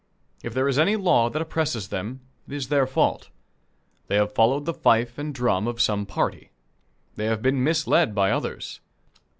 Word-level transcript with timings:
If 0.41 0.55
there 0.55 0.67
is 0.67 0.79
any 0.79 0.95
law 0.95 1.29
that 1.29 1.43
oppresses 1.43 1.89
them, 1.89 2.21
it 2.47 2.55
is 2.55 2.69
their 2.69 2.87
fault. 2.87 3.29
They 4.07 4.15
have 4.15 4.33
followed 4.33 4.65
the 4.65 4.73
fife 4.73 5.19
and 5.19 5.31
drum 5.31 5.67
of 5.67 5.79
some 5.79 6.07
party. 6.07 6.49
They 7.17 7.25
have 7.25 7.43
been 7.43 7.63
misled 7.63 8.15
by 8.15 8.31
others. 8.31 8.79